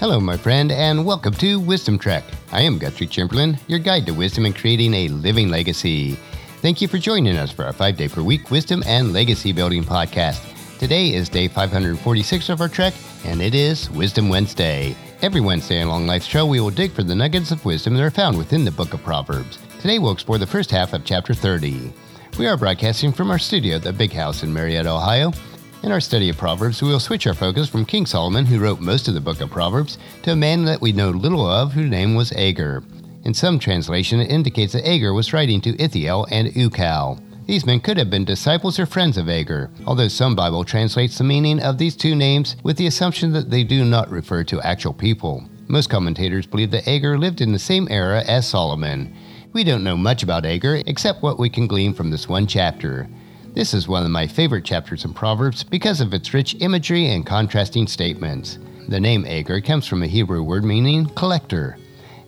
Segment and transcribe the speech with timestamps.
[0.00, 2.22] Hello, my friend, and welcome to Wisdom Trek.
[2.52, 6.12] I am Guthrie Chamberlain, your guide to wisdom and creating a living legacy.
[6.62, 9.82] Thank you for joining us for our five day per week wisdom and legacy building
[9.82, 10.40] podcast.
[10.78, 14.94] Today is day 546 of our trek, and it is Wisdom Wednesday.
[15.20, 18.10] Every Wednesday along Life's Trail, we will dig for the nuggets of wisdom that are
[18.12, 19.58] found within the book of Proverbs.
[19.80, 21.92] Today, we'll explore the first half of chapter 30.
[22.38, 25.32] We are broadcasting from our studio at the Big House in Marietta, Ohio.
[25.80, 28.80] In our study of Proverbs, we will switch our focus from King Solomon, who wrote
[28.80, 31.88] most of the book of Proverbs, to a man that we know little of, whose
[31.88, 32.82] name was Agur.
[33.22, 37.22] In some translation, it indicates that Agur was writing to Ithiel and Ucal.
[37.46, 41.24] These men could have been disciples or friends of Agur, although some Bible translates the
[41.24, 44.92] meaning of these two names with the assumption that they do not refer to actual
[44.92, 45.48] people.
[45.68, 49.14] Most commentators believe that Agur lived in the same era as Solomon.
[49.52, 53.08] We don't know much about Agur except what we can glean from this one chapter.
[53.58, 57.26] This is one of my favorite chapters in Proverbs because of its rich imagery and
[57.26, 58.56] contrasting statements.
[58.86, 61.76] The name Agur comes from a Hebrew word meaning collector.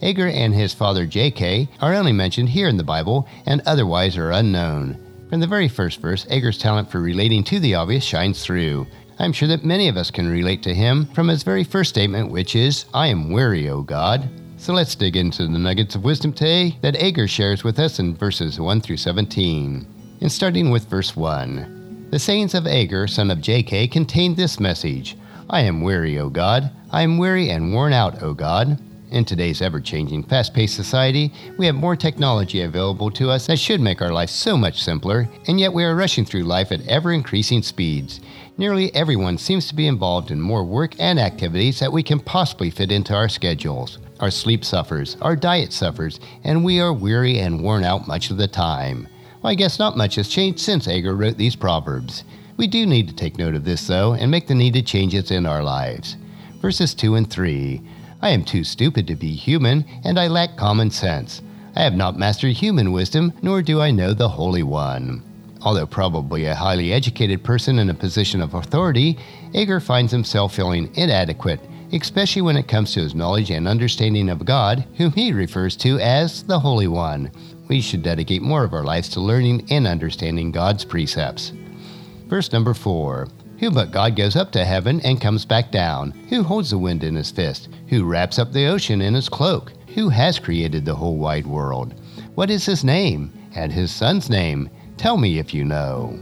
[0.03, 4.33] Agur and his father Jakeh are only mentioned here in the Bible and otherwise are
[4.33, 4.99] unknown.
[5.29, 8.89] From the very first verse, Agur's talent for relating to the obvious shines through.
[9.21, 12.33] I'm sure that many of us can relate to him from his very first statement,
[12.33, 14.29] which is, I am weary, O God.
[14.57, 18.17] So let's dig into the nuggets of wisdom today that Agur shares with us in
[18.17, 22.09] verses 1 through 17 and starting with verse 1.
[22.11, 25.17] The sayings of Agur, son of Jakeh, contained this message
[25.49, 26.71] I am weary, O God.
[26.91, 28.79] I am weary and worn out, O God.
[29.11, 33.59] In today's ever changing, fast paced society, we have more technology available to us that
[33.59, 36.87] should make our life so much simpler, and yet we are rushing through life at
[36.87, 38.21] ever increasing speeds.
[38.57, 42.71] Nearly everyone seems to be involved in more work and activities that we can possibly
[42.71, 43.99] fit into our schedules.
[44.21, 48.37] Our sleep suffers, our diet suffers, and we are weary and worn out much of
[48.37, 49.09] the time.
[49.43, 52.25] Well, I guess not much has changed since Agur wrote these proverbs.
[52.59, 55.47] We do need to take note of this, though, and make the needed changes in
[55.47, 56.19] our lives.
[56.61, 57.81] Verses 2 and 3
[58.21, 61.41] I am too stupid to be human, and I lack common sense.
[61.75, 65.23] I have not mastered human wisdom, nor do I know the Holy One.
[65.63, 69.19] Although probably a highly educated person in a position of authority,
[69.55, 71.61] Agur finds himself feeling inadequate,
[71.95, 75.99] especially when it comes to his knowledge and understanding of God, whom he refers to
[75.99, 77.31] as the Holy One
[77.71, 81.53] we should dedicate more of our lives to learning and understanding God's precepts.
[82.27, 83.29] Verse number 4
[83.61, 86.11] Who but God goes up to heaven and comes back down?
[86.31, 87.69] Who holds the wind in his fist?
[87.89, 89.73] Who wraps up the ocean in his cloak?
[89.95, 91.95] Who has created the whole wide world?
[92.35, 93.33] What is his name?
[93.55, 94.69] And his son's name?
[94.97, 96.19] Tell me if you know.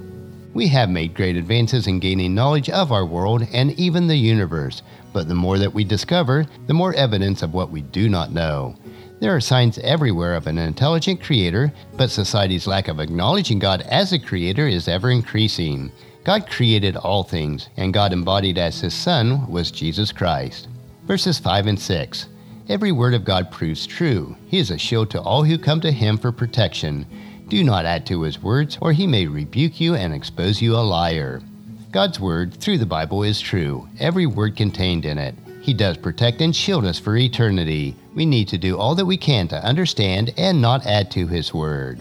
[0.53, 4.83] We have made great advances in gaining knowledge of our world and even the universe,
[5.15, 8.77] but the more that we discover, the more evidence of what we do not know.
[9.21, 14.13] There are signs everywhere of an intelligent creator, but society's lack of acknowledging God as
[14.13, 15.91] a creator is ever increasing.
[16.23, 20.69] God created all things, and God embodied as his Son was Jesus Christ.
[21.05, 22.29] Verses 5 and 6
[22.69, 24.37] Every word of God proves true.
[24.47, 27.05] He is a shield to all who come to him for protection.
[27.49, 30.85] Do not add to his words, or he may rebuke you and expose you a
[30.85, 31.43] liar.
[31.91, 35.35] God's word, through the Bible, is true, every word contained in it.
[35.61, 37.97] He does protect and shield us for eternity.
[38.15, 41.53] We need to do all that we can to understand and not add to His
[41.53, 42.01] Word.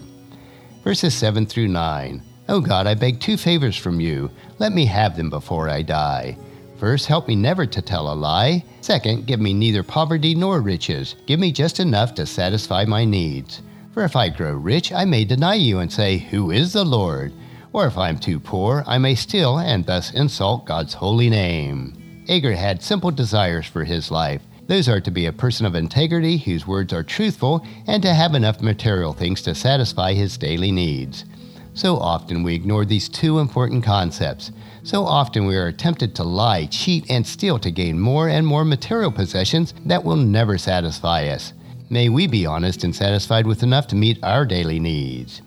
[0.84, 2.22] Verses 7 through 9.
[2.48, 4.30] Oh God, I beg two favors from you.
[4.58, 6.38] Let me have them before I die.
[6.78, 8.64] First, help me never to tell a lie.
[8.80, 11.16] Second, give me neither poverty nor riches.
[11.26, 13.60] Give me just enough to satisfy my needs.
[13.92, 17.32] For if I grow rich, I may deny you and say, Who is the Lord?
[17.72, 21.97] Or if I am too poor, I may steal and thus insult God's holy name.
[22.28, 24.42] Agur had simple desires for his life.
[24.66, 28.34] Those are to be a person of integrity whose words are truthful and to have
[28.34, 31.24] enough material things to satisfy his daily needs.
[31.72, 34.52] So often we ignore these two important concepts.
[34.82, 38.64] So often we are tempted to lie, cheat, and steal to gain more and more
[38.64, 41.54] material possessions that will never satisfy us.
[41.88, 45.40] May we be honest and satisfied with enough to meet our daily needs.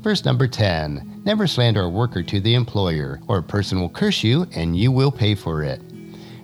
[0.00, 4.22] Verse number 10 Never slander a worker to the employer, or a person will curse
[4.22, 5.82] you and you will pay for it.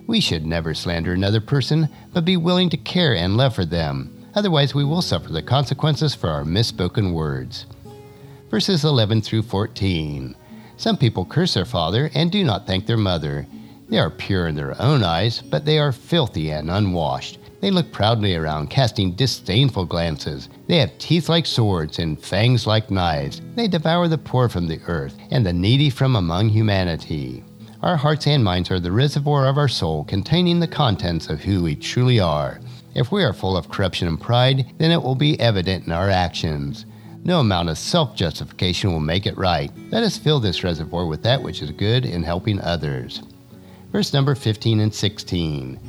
[0.07, 4.25] We should never slander another person, but be willing to care and love for them.
[4.33, 7.65] Otherwise, we will suffer the consequences for our misspoken words.
[8.49, 10.33] Verses 11 through 14.
[10.77, 13.45] Some people curse their father and do not thank their mother.
[13.89, 17.39] They are pure in their own eyes, but they are filthy and unwashed.
[17.59, 20.47] They look proudly around, casting disdainful glances.
[20.67, 23.41] They have teeth like swords and fangs like knives.
[23.55, 27.43] They devour the poor from the earth and the needy from among humanity.
[27.83, 31.61] Our hearts and minds are the reservoir of our soul containing the contents of who
[31.61, 32.59] we truly are.
[32.95, 36.09] If we are full of corruption and pride, then it will be evident in our
[36.09, 36.87] actions.
[37.23, 39.71] No amount of self justification will make it right.
[39.91, 43.21] Let us fill this reservoir with that which is good in helping others.
[43.91, 45.79] Verse number 15 and 16.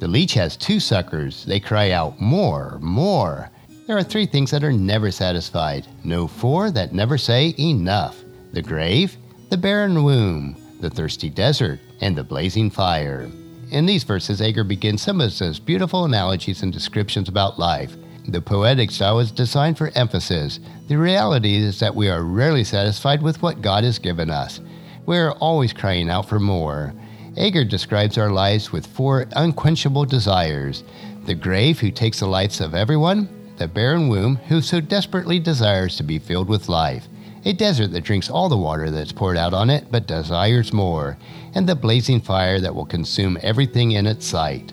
[0.00, 1.44] The leech has two suckers.
[1.44, 3.50] They cry out, More, more.
[3.86, 5.86] There are three things that are never satisfied.
[6.02, 8.20] No four that never say enough
[8.52, 9.16] the grave,
[9.50, 13.30] the barren womb, the thirsty desert, and the blazing fire.
[13.70, 17.96] In these verses, Agur begins some of his beautiful analogies and descriptions about life.
[18.28, 20.60] The poetic style is designed for emphasis.
[20.88, 24.60] The reality is that we are rarely satisfied with what God has given us.
[25.06, 26.92] We are always crying out for more.
[27.36, 30.82] Agur describes our lives with four unquenchable desires
[31.26, 35.96] the grave, who takes the lives of everyone, the barren womb, who so desperately desires
[35.96, 37.08] to be filled with life,
[37.46, 41.16] a desert that drinks all the water that's poured out on it but desires more,
[41.54, 44.72] and the blazing fire that will consume everything in its sight.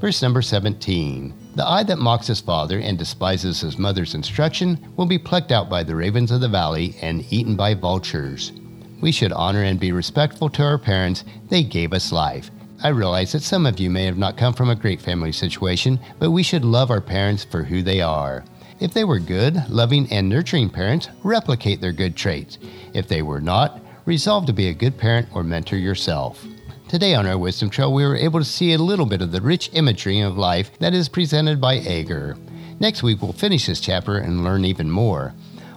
[0.00, 5.04] Verse number 17 The eye that mocks his father and despises his mother's instruction will
[5.04, 8.52] be plucked out by the ravens of the valley and eaten by vultures.
[9.02, 11.24] We should honor and be respectful to our parents.
[11.50, 12.50] They gave us life.
[12.82, 16.00] I realize that some of you may have not come from a great family situation,
[16.18, 18.44] but we should love our parents for who they are.
[18.80, 22.58] If they were good, loving, and nurturing parents, replicate their good traits.
[22.92, 26.44] If they were not, resolve to be a good parent or mentor yourself.
[26.88, 29.40] Today on our Wisdom Trail, we were able to see a little bit of the
[29.40, 32.36] rich imagery of life that is presented by Agur.
[32.80, 35.34] Next week, we'll finish this chapter and learn even more.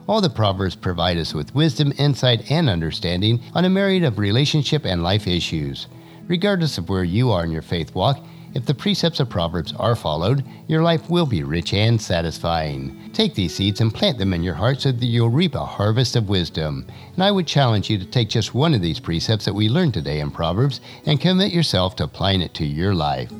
[0.07, 4.85] All the Proverbs provide us with wisdom, insight, and understanding on a myriad of relationship
[4.85, 5.87] and life issues.
[6.27, 8.19] Regardless of where you are in your faith walk,
[8.53, 13.11] if the precepts of Proverbs are followed, your life will be rich and satisfying.
[13.13, 16.15] Take these seeds and plant them in your heart so that you'll reap a harvest
[16.15, 16.87] of wisdom.
[17.13, 19.93] And I would challenge you to take just one of these precepts that we learned
[19.93, 23.31] today in Proverbs and commit yourself to applying it to your life.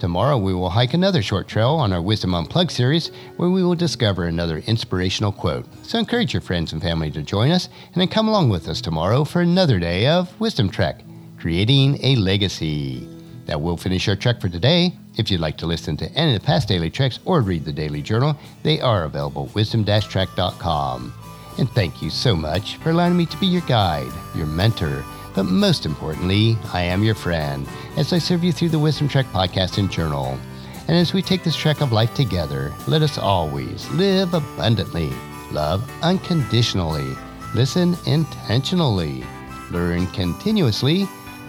[0.00, 3.74] Tomorrow, we will hike another short trail on our Wisdom Unplugged series where we will
[3.74, 5.66] discover another inspirational quote.
[5.84, 8.80] So encourage your friends and family to join us and then come along with us
[8.80, 11.02] tomorrow for another day of Wisdom Trek
[11.38, 13.19] Creating a Legacy.
[13.50, 14.92] That will finish our trek for today.
[15.16, 17.72] If you'd like to listen to any of the past daily treks or read the
[17.72, 21.12] daily journal, they are available at wisdom-trek.com.
[21.58, 25.04] And thank you so much for allowing me to be your guide, your mentor,
[25.34, 27.66] but most importantly, I am your friend
[27.96, 30.38] as I serve you through the Wisdom Trek podcast and journal.
[30.86, 35.10] And as we take this trek of life together, let us always live abundantly,
[35.50, 37.16] love unconditionally,
[37.52, 39.24] listen intentionally,
[39.72, 41.08] learn continuously,